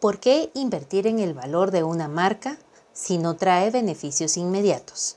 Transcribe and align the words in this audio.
¿Por 0.00 0.20
qué 0.20 0.50
invertir 0.52 1.06
en 1.06 1.20
el 1.20 1.32
valor 1.32 1.70
de 1.70 1.82
una 1.82 2.06
marca 2.06 2.58
si 2.92 3.16
no 3.16 3.36
trae 3.36 3.70
beneficios 3.70 4.36
inmediatos? 4.36 5.16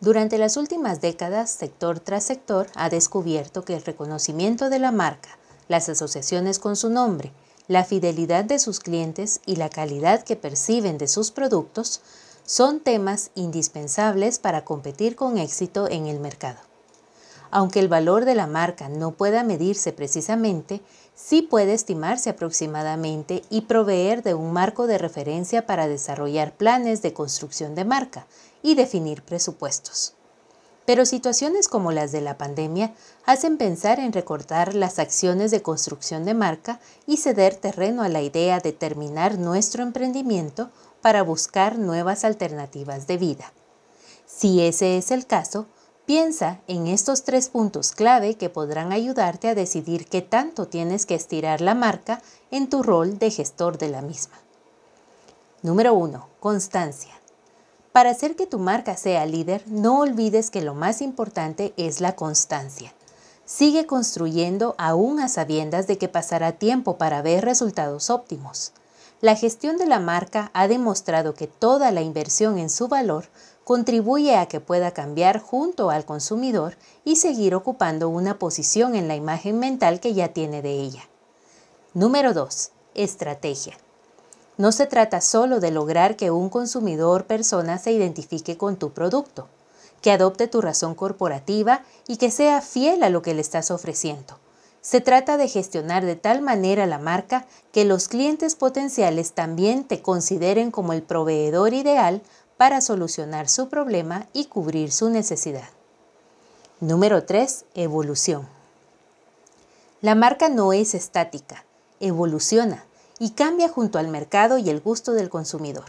Durante 0.00 0.38
las 0.38 0.56
últimas 0.56 1.00
décadas, 1.00 1.50
sector 1.50 1.98
tras 1.98 2.22
sector 2.22 2.68
ha 2.76 2.88
descubierto 2.88 3.64
que 3.64 3.74
el 3.74 3.82
reconocimiento 3.82 4.70
de 4.70 4.78
la 4.78 4.92
marca, 4.92 5.36
las 5.66 5.88
asociaciones 5.88 6.60
con 6.60 6.76
su 6.76 6.88
nombre, 6.88 7.32
la 7.66 7.84
fidelidad 7.84 8.44
de 8.44 8.60
sus 8.60 8.78
clientes 8.78 9.40
y 9.44 9.56
la 9.56 9.68
calidad 9.68 10.22
que 10.22 10.36
perciben 10.36 10.96
de 10.96 11.08
sus 11.08 11.32
productos 11.32 12.00
son 12.44 12.78
temas 12.78 13.32
indispensables 13.34 14.38
para 14.38 14.64
competir 14.64 15.16
con 15.16 15.36
éxito 15.36 15.88
en 15.90 16.06
el 16.06 16.20
mercado. 16.20 16.60
Aunque 17.50 17.80
el 17.80 17.88
valor 17.88 18.24
de 18.24 18.36
la 18.36 18.46
marca 18.46 18.88
no 18.88 19.10
pueda 19.12 19.42
medirse 19.42 19.92
precisamente, 19.92 20.80
sí 21.22 21.42
puede 21.42 21.74
estimarse 21.74 22.30
aproximadamente 22.30 23.42
y 23.50 23.62
proveer 23.62 24.22
de 24.22 24.34
un 24.34 24.52
marco 24.52 24.86
de 24.86 24.98
referencia 24.98 25.66
para 25.66 25.86
desarrollar 25.86 26.52
planes 26.52 27.02
de 27.02 27.12
construcción 27.12 27.74
de 27.74 27.84
marca 27.84 28.26
y 28.62 28.74
definir 28.74 29.22
presupuestos. 29.22 30.14
Pero 30.86 31.04
situaciones 31.04 31.68
como 31.68 31.92
las 31.92 32.10
de 32.10 32.20
la 32.20 32.38
pandemia 32.38 32.94
hacen 33.26 33.58
pensar 33.58 34.00
en 34.00 34.12
recortar 34.12 34.74
las 34.74 34.98
acciones 34.98 35.50
de 35.50 35.62
construcción 35.62 36.24
de 36.24 36.34
marca 36.34 36.80
y 37.06 37.18
ceder 37.18 37.54
terreno 37.54 38.02
a 38.02 38.08
la 38.08 38.22
idea 38.22 38.58
de 38.58 38.72
terminar 38.72 39.38
nuestro 39.38 39.82
emprendimiento 39.82 40.70
para 41.00 41.22
buscar 41.22 41.78
nuevas 41.78 42.24
alternativas 42.24 43.06
de 43.06 43.18
vida. 43.18 43.52
Si 44.26 44.62
ese 44.62 44.96
es 44.96 45.10
el 45.10 45.26
caso, 45.26 45.66
Piensa 46.10 46.58
en 46.66 46.88
estos 46.88 47.22
tres 47.22 47.50
puntos 47.50 47.92
clave 47.92 48.34
que 48.34 48.50
podrán 48.50 48.90
ayudarte 48.90 49.46
a 49.46 49.54
decidir 49.54 50.08
qué 50.08 50.22
tanto 50.22 50.66
tienes 50.66 51.06
que 51.06 51.14
estirar 51.14 51.60
la 51.60 51.76
marca 51.76 52.20
en 52.50 52.68
tu 52.68 52.82
rol 52.82 53.20
de 53.20 53.30
gestor 53.30 53.78
de 53.78 53.90
la 53.90 54.02
misma. 54.02 54.34
Número 55.62 55.94
1. 55.94 56.26
Constancia. 56.40 57.14
Para 57.92 58.10
hacer 58.10 58.34
que 58.34 58.48
tu 58.48 58.58
marca 58.58 58.96
sea 58.96 59.24
líder, 59.24 59.62
no 59.68 60.00
olvides 60.00 60.50
que 60.50 60.62
lo 60.62 60.74
más 60.74 61.00
importante 61.00 61.74
es 61.76 62.00
la 62.00 62.16
constancia. 62.16 62.92
Sigue 63.44 63.86
construyendo 63.86 64.74
aún 64.78 65.20
a 65.20 65.28
sabiendas 65.28 65.86
de 65.86 65.96
que 65.96 66.08
pasará 66.08 66.50
tiempo 66.50 66.98
para 66.98 67.22
ver 67.22 67.44
resultados 67.44 68.10
óptimos. 68.10 68.72
La 69.20 69.36
gestión 69.36 69.76
de 69.76 69.86
la 69.86 70.00
marca 70.00 70.50
ha 70.54 70.66
demostrado 70.66 71.34
que 71.34 71.46
toda 71.46 71.92
la 71.92 72.00
inversión 72.00 72.58
en 72.58 72.68
su 72.68 72.88
valor 72.88 73.26
contribuye 73.70 74.34
a 74.34 74.46
que 74.46 74.58
pueda 74.58 74.90
cambiar 74.90 75.38
junto 75.38 75.90
al 75.90 76.04
consumidor 76.04 76.76
y 77.04 77.14
seguir 77.14 77.54
ocupando 77.54 78.08
una 78.08 78.36
posición 78.36 78.96
en 78.96 79.06
la 79.06 79.14
imagen 79.14 79.60
mental 79.60 80.00
que 80.00 80.12
ya 80.12 80.32
tiene 80.32 80.60
de 80.60 80.72
ella. 80.72 81.08
Número 81.94 82.34
2. 82.34 82.72
Estrategia. 82.96 83.78
No 84.56 84.72
se 84.72 84.86
trata 84.86 85.20
solo 85.20 85.60
de 85.60 85.70
lograr 85.70 86.16
que 86.16 86.32
un 86.32 86.48
consumidor 86.48 87.26
persona 87.26 87.78
se 87.78 87.92
identifique 87.92 88.56
con 88.56 88.74
tu 88.74 88.90
producto, 88.90 89.46
que 90.02 90.10
adopte 90.10 90.48
tu 90.48 90.60
razón 90.60 90.96
corporativa 90.96 91.84
y 92.08 92.16
que 92.16 92.32
sea 92.32 92.62
fiel 92.62 93.04
a 93.04 93.08
lo 93.08 93.22
que 93.22 93.34
le 93.34 93.40
estás 93.40 93.70
ofreciendo. 93.70 94.40
Se 94.80 95.00
trata 95.00 95.36
de 95.36 95.46
gestionar 95.46 96.04
de 96.04 96.16
tal 96.16 96.42
manera 96.42 96.86
la 96.86 96.98
marca 96.98 97.46
que 97.70 97.84
los 97.84 98.08
clientes 98.08 98.56
potenciales 98.56 99.32
también 99.32 99.84
te 99.84 100.02
consideren 100.02 100.72
como 100.72 100.92
el 100.92 101.02
proveedor 101.02 101.72
ideal 101.72 102.22
para 102.60 102.82
solucionar 102.82 103.48
su 103.48 103.70
problema 103.70 104.26
y 104.34 104.44
cubrir 104.44 104.92
su 104.92 105.08
necesidad. 105.08 105.70
Número 106.80 107.24
3. 107.24 107.64
Evolución. 107.74 108.46
La 110.02 110.14
marca 110.14 110.50
no 110.50 110.74
es 110.74 110.92
estática, 110.92 111.64
evoluciona 112.00 112.84
y 113.18 113.30
cambia 113.30 113.70
junto 113.70 113.98
al 113.98 114.08
mercado 114.08 114.58
y 114.58 114.68
el 114.68 114.82
gusto 114.82 115.12
del 115.12 115.30
consumidor. 115.30 115.86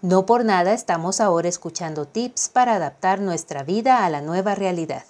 No 0.00 0.24
por 0.24 0.46
nada 0.46 0.72
estamos 0.72 1.20
ahora 1.20 1.50
escuchando 1.50 2.06
tips 2.06 2.48
para 2.48 2.76
adaptar 2.76 3.20
nuestra 3.20 3.62
vida 3.62 4.06
a 4.06 4.08
la 4.08 4.22
nueva 4.22 4.54
realidad. 4.54 5.04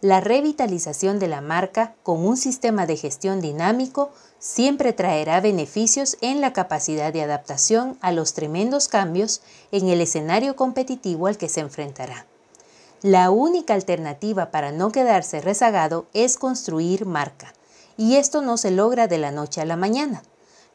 La 0.00 0.20
revitalización 0.20 1.18
de 1.18 1.26
la 1.26 1.40
marca 1.40 1.96
con 2.04 2.24
un 2.24 2.36
sistema 2.36 2.86
de 2.86 2.96
gestión 2.96 3.40
dinámico 3.40 4.10
siempre 4.38 4.92
traerá 4.92 5.40
beneficios 5.40 6.16
en 6.20 6.40
la 6.40 6.52
capacidad 6.52 7.12
de 7.12 7.22
adaptación 7.22 7.98
a 8.00 8.12
los 8.12 8.32
tremendos 8.32 8.86
cambios 8.86 9.42
en 9.72 9.88
el 9.88 10.00
escenario 10.00 10.54
competitivo 10.54 11.26
al 11.26 11.36
que 11.36 11.48
se 11.48 11.60
enfrentará. 11.60 12.26
La 13.02 13.30
única 13.30 13.74
alternativa 13.74 14.52
para 14.52 14.70
no 14.70 14.92
quedarse 14.92 15.40
rezagado 15.40 16.06
es 16.14 16.36
construir 16.36 17.04
marca, 17.04 17.52
y 17.96 18.16
esto 18.16 18.40
no 18.40 18.56
se 18.56 18.70
logra 18.70 19.08
de 19.08 19.18
la 19.18 19.32
noche 19.32 19.60
a 19.60 19.64
la 19.64 19.76
mañana. 19.76 20.22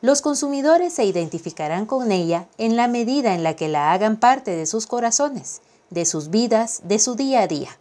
Los 0.02 0.22
consumidores 0.22 0.92
se 0.92 1.06
identificarán 1.06 1.86
con 1.86 2.12
ella 2.12 2.50
en 2.58 2.76
la 2.76 2.90
medida 2.90 3.34
en 3.34 3.44
la 3.44 3.56
que 3.56 3.70
la 3.70 3.94
hagan 3.94 4.18
parte 4.18 4.52
de 4.52 4.66
sus 4.66 4.86
corazones, 4.86 5.62
de 5.92 6.04
sus 6.04 6.30
vidas, 6.30 6.82
de 6.84 7.00
su 7.00 7.16
día 7.16 7.44
a 7.44 7.48
día. 7.48 7.78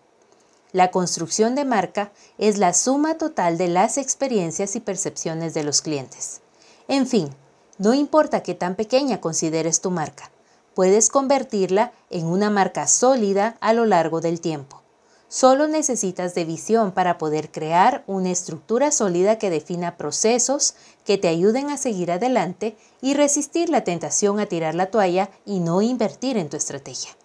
La 0.72 0.90
construcción 0.90 1.54
de 1.54 1.66
marca 1.66 2.12
es 2.38 2.56
la 2.56 2.72
suma 2.72 3.18
total 3.18 3.58
de 3.58 3.68
las 3.68 3.98
experiencias 3.98 4.74
y 4.74 4.80
percepciones 4.80 5.52
de 5.52 5.64
los 5.64 5.82
clientes. 5.82 6.40
En 6.88 7.06
fin, 7.06 7.28
no 7.76 7.92
importa 7.92 8.42
qué 8.42 8.54
tan 8.54 8.74
pequeña 8.74 9.20
consideres 9.20 9.82
tu 9.82 9.90
marca, 9.90 10.30
puedes 10.74 11.10
convertirla 11.10 11.92
en 12.08 12.24
una 12.24 12.48
marca 12.48 12.86
sólida 12.86 13.58
a 13.60 13.74
lo 13.74 13.84
largo 13.84 14.22
del 14.22 14.40
tiempo. 14.40 14.82
Solo 15.28 15.66
necesitas 15.66 16.34
de 16.34 16.44
visión 16.44 16.92
para 16.92 17.16
poder 17.16 17.50
crear 17.50 18.04
una 18.06 18.30
estructura 18.30 18.90
sólida 18.90 19.38
que 19.38 19.50
defina 19.50 19.96
procesos 19.96 20.74
que 21.04 21.18
te 21.18 21.28
ayuden 21.28 21.70
a 21.70 21.78
seguir 21.78 22.12
adelante 22.12 22.76
y 23.00 23.14
resistir 23.14 23.68
la 23.68 23.84
tentación 23.84 24.40
a 24.40 24.46
tirar 24.46 24.74
la 24.74 24.90
toalla 24.90 25.30
y 25.46 25.60
no 25.60 25.80
invertir 25.80 26.36
en 26.36 26.48
tu 26.50 26.56
estrategia. 26.56 27.16